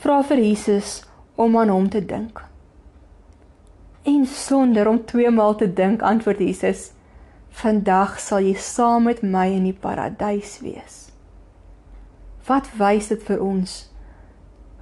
[0.02, 1.02] vra vir Jesus
[1.34, 2.44] om aan hom te dink.
[4.02, 6.92] En sonder om twee maal te dink, antwoord Jesus:
[7.50, 11.10] "Vandag sal jy saam met my in die paradys wees."
[12.46, 13.90] Wat wys dit vir ons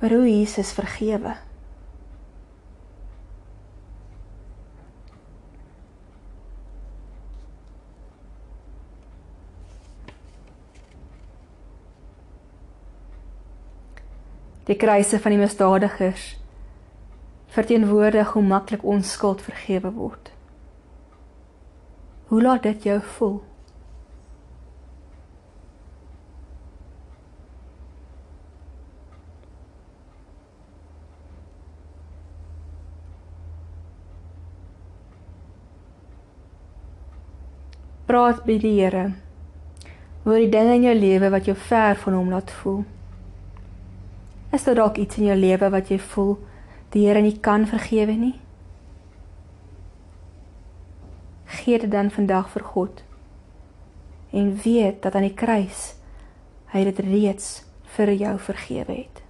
[0.03, 1.37] oor hoe Jesus vergewe?
[14.65, 16.35] Die kruise van die misdadigers
[17.55, 20.31] verteenwoordig hoe maklik ons skuld vergewe word.
[22.33, 23.43] Hoe laat dit jou voel?
[38.05, 39.13] Praat by die Here
[40.25, 42.85] oor die dinge in jou lewe wat jou ver van hom laat voel.
[44.55, 46.37] Is daar dalk iets in jou lewe wat jy voel
[46.95, 48.37] die Here nie kan vergewe nie?
[51.57, 53.03] Gee dit dan vandag vir God.
[54.31, 55.97] En weet dat aan die kruis
[56.71, 57.65] hy dit reeds
[57.97, 59.24] vir jou vergewe het.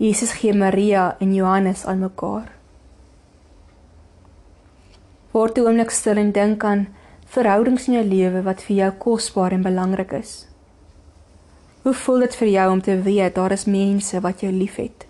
[0.00, 2.46] Jesus gee Maria en Johannes aan mekaar.
[5.32, 6.86] Word 'n oomblik stil en dink aan
[7.34, 10.46] verhoudings in jou lewe wat vir jou kosbaar en belangrik is.
[11.82, 15.09] Hoe voel dit vir jou om te weet daar is mense wat jou liefhet?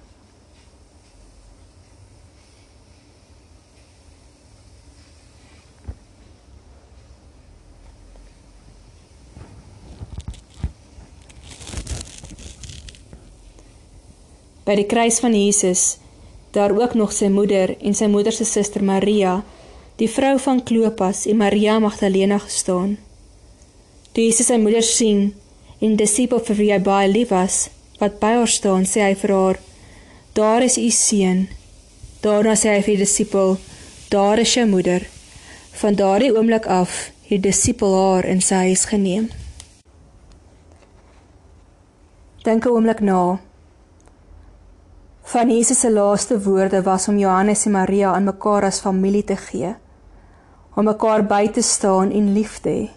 [14.70, 15.98] By die kruis van Jesus
[16.54, 19.40] daar ook nog sy moeder en sy moeder se suster Maria,
[19.98, 22.96] die vrou van Klopas en Maria Magdalena gestaan.
[24.14, 25.32] Toe Jesus sy moeder sien
[25.80, 27.58] en die disipel vir wie hy baie lief was,
[27.98, 29.60] wat by haar staan, sê hy vir haar:
[30.34, 31.48] "Daar is u seun."
[32.22, 33.58] Daarna sê hy vir die disipel:
[34.10, 35.06] "Daar is jou moeder."
[35.82, 39.30] Van daardie oomblik af het die disipel haar in sy huis geneem.
[42.44, 43.49] Dink 'n oomblik na.
[45.30, 49.36] Van Jesus se laaste woorde was om Johannes en Maria aan mekaar as familie te
[49.36, 49.76] gee,
[50.74, 52.88] om mekaar by te staan en lief te hê.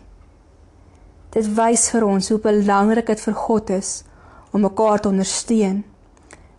[1.37, 3.93] Dit wys vir ons hoe belangrik dit vir God is
[4.49, 5.83] om mekaar te ondersteun.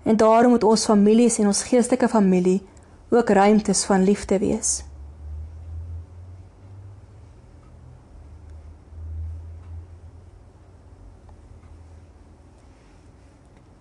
[0.07, 2.61] En daarom moet ons families en ons geestelike familie
[3.11, 4.85] ook ruimtes van liefde wees.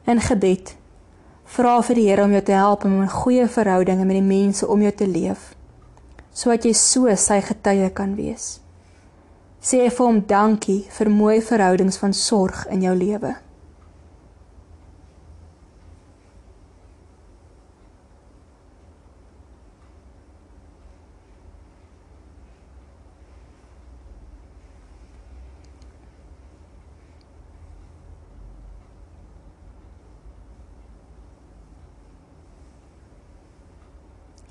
[0.09, 0.81] En gebed
[1.53, 4.67] Vra vir die Here om jou te help om 'n goeie verhoudinge met die mense
[4.67, 5.53] om jou te leef,
[6.33, 8.59] sodat jy so sy getuie kan wees.
[9.61, 13.35] Sê vir hom dankie vir mooi verhoudings van sorg in jou lewe.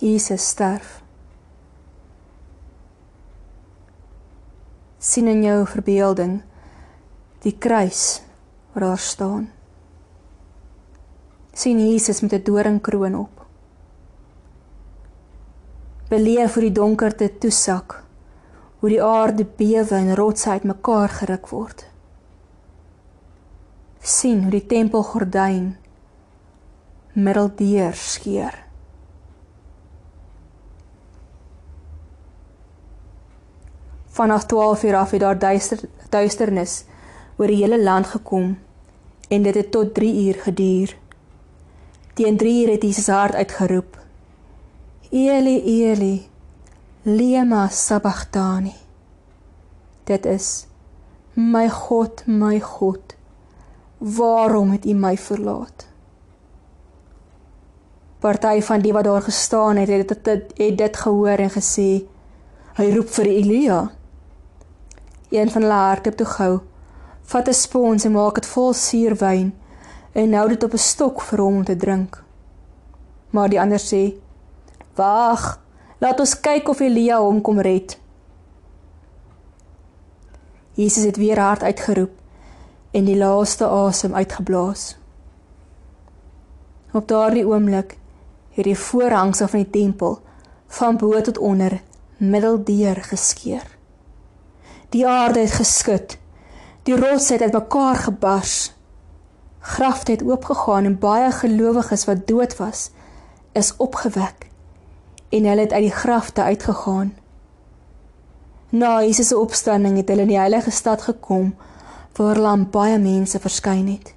[0.02, 1.02] Jesus sterf.
[5.02, 6.36] sien in jou verbeelding
[7.42, 8.22] die kruis
[8.72, 9.50] waar daar staan.
[11.52, 13.46] sien Jesus met 'n doringkroon op.
[16.08, 18.04] Beleef hoe die donkerte toesak,
[18.78, 21.86] hoe die aarde bewe en rotse uitmekaar geruk word.
[24.00, 25.76] sien hoe die tempelgordyn
[27.12, 28.61] middeldeur skeur.
[34.12, 36.84] Vanaf 12 uur af het daar duister duisternis
[37.36, 38.58] oor die hele land gekom
[39.28, 40.96] en dit het tot 3 uur geduur.
[42.14, 43.96] Teen 3 uur het Jesus hard uitgeroep:
[45.10, 46.28] Eli Eli
[47.02, 48.74] lema sabachthani.
[50.04, 50.66] Dit is:
[51.32, 53.16] My God, my God,
[53.98, 55.86] waarom het U my verlaat?
[58.18, 62.04] Party van die wat daar gestaan het, het dit het dit gehoor en gesê:
[62.76, 63.80] Hy roep vir Elia.
[65.32, 66.60] Een van hulle hardloop toe gou,
[67.32, 69.54] vat 'n spons en maak dit vol suurwyn
[70.12, 72.22] en hou dit op 'n stok vir hom om te drink.
[73.30, 74.14] Maar die ander sê:
[74.94, 75.60] "Wag,
[75.98, 77.98] laat ons kyk of Elia hom kom red."
[80.74, 82.12] Jesus het weer hard uitgeroep
[82.90, 84.96] en die laaste asem uitgeblaas.
[86.92, 87.96] Op daardie oomblik
[88.50, 90.20] het die voorhangsel van die tempel
[90.66, 91.80] van bo tot onder
[92.16, 93.80] middeldeur geskeur.
[94.92, 96.18] Die aarde het geskud.
[96.84, 98.72] Die rots het uitmekaar gebars.
[99.58, 102.90] Grafte het oopgegaan en baie gelowiges wat dood was,
[103.52, 104.48] is opgewek
[105.32, 107.14] en hulle het uit die grafte uitgegaan.
[108.68, 111.54] Na Jesus se opstanding het hulle in die heilige stad gekom
[112.16, 114.12] waar hulle baie mense verskyn het.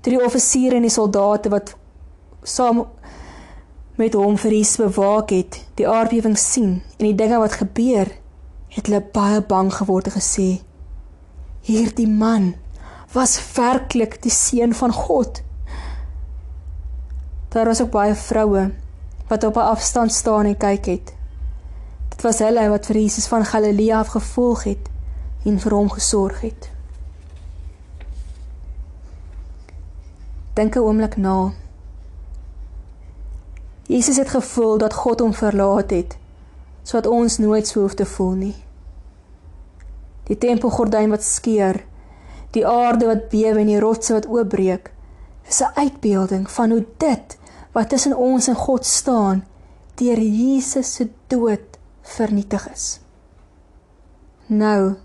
[0.00, 1.76] Toe die offisiere en die soldate wat
[2.42, 2.84] saam
[3.96, 8.12] met hom vir Jesus bewaak het, die aardbewing sien en die dinge wat gebeur,
[8.70, 10.48] het hulle baie bang geword en gesê:
[11.66, 12.54] "Hierdie man
[13.12, 15.42] was werklik die seun van God."
[17.50, 18.70] Daar was ook baie vroue
[19.28, 21.14] wat op 'n afstand staan en kyk het.
[22.08, 24.90] Dit was hulle wat vir Jesus van Galilea af gevolg het
[25.44, 26.70] en vir hom gesorg het.
[30.54, 31.52] Dink 'n oomblik na.
[33.86, 36.18] Jesus het gevoel dat God hom verlaat het
[36.82, 38.56] sodat ons nooit so hoef te voel nie.
[40.30, 41.80] Die tempelgordyn wat skeur,
[42.54, 44.92] die aarde wat bewe en die rotse wat oopbreek,
[45.48, 47.38] is 'n uitbeelding van hoe dit
[47.72, 49.44] wat tussen ons en God staan,
[49.94, 53.00] deur Jesus se dood vernietig is.
[54.46, 54.96] Nou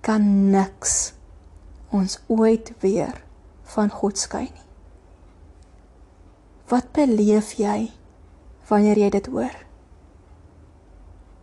[0.00, 1.12] kan niks
[1.90, 3.24] ons ooit weer
[3.62, 4.68] van God skei nie.
[6.70, 7.90] Wat beleef jy
[8.68, 9.69] wanneer jy dit hoor?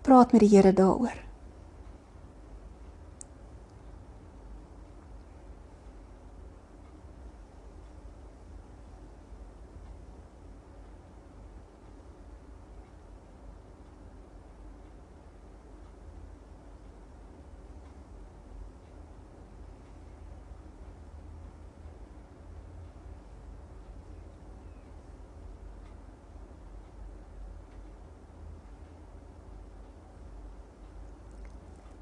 [0.07, 1.26] Praat met die Here daaroor.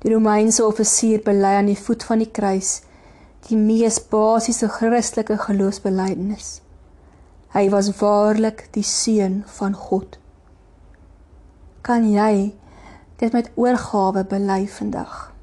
[0.05, 2.83] Die Romeinse offisier bely aan die voet van die kruis
[3.47, 6.59] die mees basiese Christelike geloofsbelijdenis.
[7.53, 10.19] Hy was waarlik die seun van God.
[11.85, 12.53] Kan jy
[13.21, 15.34] dit met oorgawe bely vandag?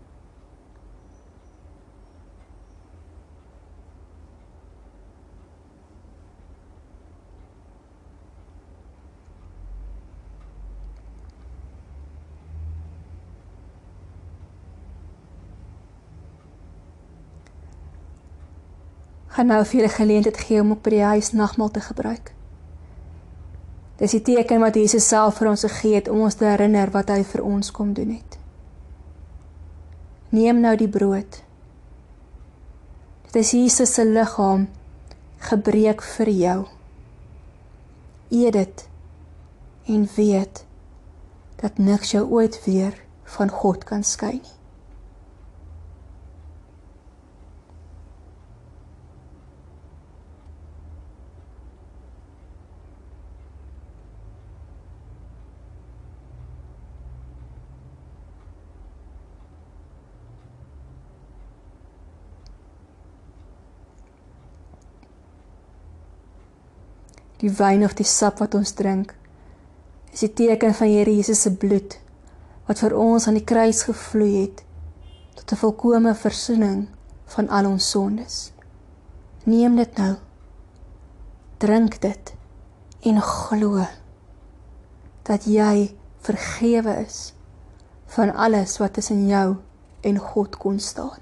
[19.32, 22.34] Gaan nou vir julle geleentheid gee om op by die huis nagmaal te gebruik.
[23.96, 27.12] Dis die teken wat Jesus self vir ons gegee het om ons te herinner wat
[27.12, 28.38] hy vir ons kom doen het.
[30.32, 31.42] Neem nou die brood.
[33.28, 34.66] Dit is Jesus se liggaam
[35.48, 36.58] gebreek vir jou.
[38.32, 38.88] Eet dit
[39.92, 40.64] en weet
[41.62, 42.96] dat niks jou ooit weer
[43.36, 44.61] van God kan skei nie.
[67.42, 69.14] Die wyn of die sap wat ons drink
[70.12, 71.96] is die teken van Here Jesus se bloed
[72.68, 74.62] wat vir ons aan die kruis gevloei het
[75.34, 76.86] tot 'n volkomme verzoening
[77.34, 78.52] van al ons sondes.
[79.44, 80.14] Neem dit nou.
[81.58, 82.34] Drink dit
[83.02, 83.86] en glo
[85.22, 87.32] dat jy vergewe is
[88.06, 89.56] van alles wat tussen jou
[90.00, 91.18] en God kon staan.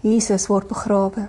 [0.00, 1.28] Jesus word begrawe.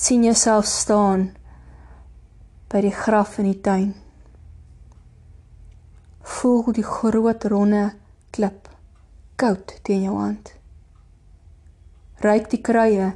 [0.00, 1.26] sien jouself staan
[2.72, 3.90] by die graf in die tuin.
[6.24, 7.82] Voel die groot ronde
[8.32, 8.70] klip
[9.36, 10.54] koud teen jou hand.
[12.24, 13.10] Ryk die kruie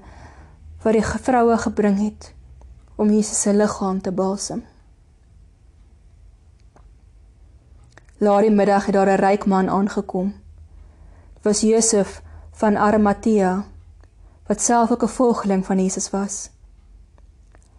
[0.84, 2.30] wat die vroue gebring het
[3.00, 4.62] om Jesus se liggaam te balsem.
[8.24, 10.28] Laat die middag het daar 'n ryk man aangekom.
[11.34, 12.22] Dit was Josef
[12.52, 13.64] van Arimatea
[14.46, 16.50] wat self ook 'n volgeling van Jesus was.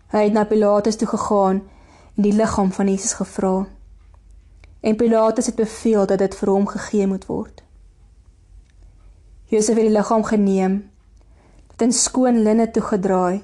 [0.08, 1.64] Hy het na Pilatus toe gegaan
[2.16, 3.66] en die liggaam van Jesus gevra.
[4.80, 7.64] En Pilatus het beveel dat dit vir hom gegee moet word.
[9.44, 10.92] Josef het die liggaam geneem,
[11.68, 13.44] dit in skoon linne toegedraai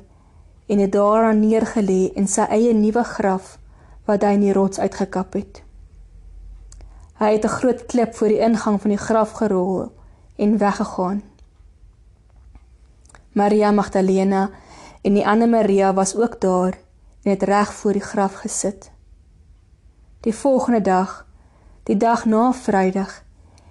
[0.66, 3.58] en dit daaraan neergelê in sy eie nuwe graf
[4.06, 5.64] wat hy in die rots uitgekap het.
[7.22, 9.92] Hy het 'n groot klip voor die ingang van die graf gerol
[10.36, 11.24] en weggegaan.
[13.32, 14.50] Maria Magdalena
[15.02, 16.78] en die ander Maria was ook daar
[17.24, 18.92] en het reg voor die graf gesit.
[20.20, 21.28] Die volgende dag,
[21.84, 23.24] die dag na Vrydag,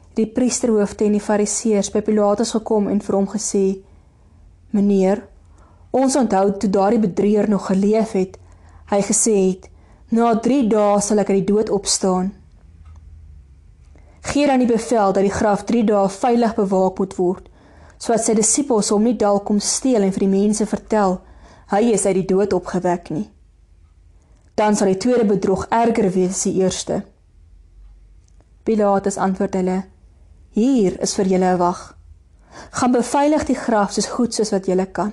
[0.09, 3.79] het die priesterhoofde en die fariseërs by Pilatus gekom en vir hom gesê:
[4.71, 5.29] "Meneer,
[5.91, 8.39] ons onthou toe daardie bedrieger nog geleef het,
[8.87, 9.71] hy gesê het:
[10.09, 12.40] Na 3 dae sal ek uit die dood opstaan."
[14.21, 17.49] Gee dan die bevel dat die graf 3 dae veilig bewaak moet word,
[17.99, 21.21] sodat sy disippels hom nie dalk kom steel en vir die mense vertel
[21.71, 23.29] hy is uit die dood opgewek nie.
[24.59, 27.03] Dan sal die tweede bedrog erger wees as die eerste.
[28.67, 29.79] Pilatus antwoord hulle:
[30.53, 31.97] Hier is vir julle 'n wag.
[32.71, 35.13] Gaan beveilig die graf soos goed soos wat julle kan.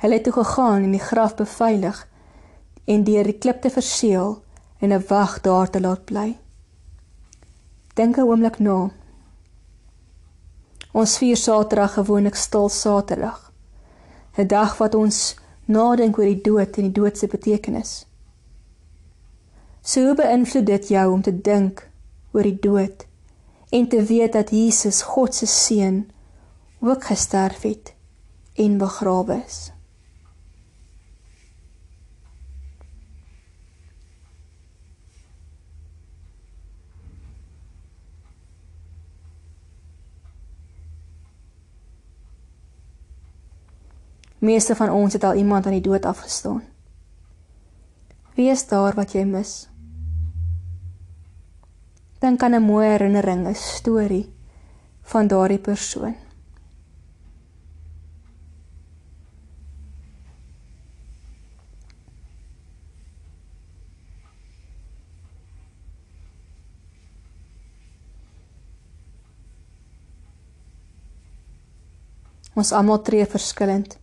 [0.00, 2.06] Hulle het toe gegaan en die graf beveilig
[2.86, 4.42] en deur die klip te verseël
[4.80, 6.38] en 'n wag daar te laat bly.
[8.00, 8.90] Dink 'n oomblik na.
[11.00, 13.52] Ons vier Saterdag gewoonlik stil Saterdag.
[14.38, 17.90] 'n Dag wat ons nadink oor die dood en die dood se betekenis.
[19.82, 21.90] So beïnvloed dit jou om te dink
[22.32, 23.06] oor die dood
[23.70, 26.10] en te weet dat Jesus, God se seun,
[26.80, 27.94] ook gesterf het
[28.54, 29.72] en begrawe is.
[44.40, 46.62] Meeste van ons het al iemand aan die dood afgestaan.
[48.34, 49.68] Wie is daar wat jy mis?
[52.20, 54.32] Dink aan 'n mooi herinnering, 'n storie
[55.02, 56.14] van daardie persoon.
[72.54, 73.99] Ons almal tree verskillend.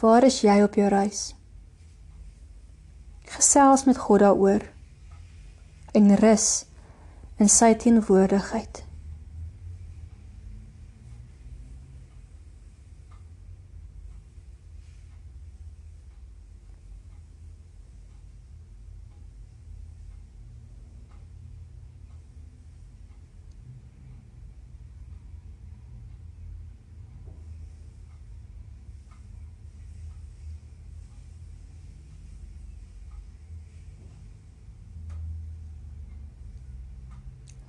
[0.00, 1.30] Waar is jy op jou reis?
[3.32, 4.64] Gesels met God daaroor
[5.96, 6.66] en rus
[7.40, 8.85] in sy teenwoordigheid.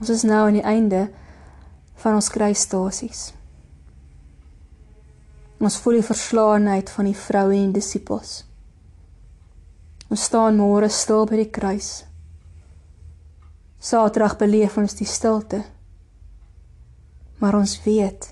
[0.08, 1.02] Ons is nou aan die einde
[2.00, 3.22] van ons kruisstasies.
[5.60, 8.46] Ons voel die verslaanheid van die vroue en disippels.
[10.08, 11.90] Ons staan môre stil by die kruis.
[13.84, 15.60] Saterdag beleef ons die stilte.
[17.44, 18.30] Maar ons weet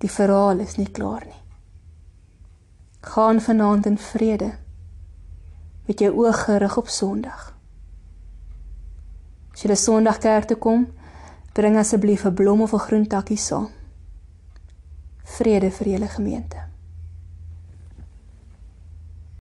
[0.00, 1.42] die verhaal is nie klaar nie.
[3.04, 4.48] Gaan vanaand in vrede
[5.84, 7.55] met jou oë gerig op Sondag.
[9.56, 10.82] As jy die Sondag kerk toe kom,
[11.56, 13.70] bring asseblief 'n blom of 'n groen takkie saam.
[15.24, 16.75] Vrede vir julle gemeente.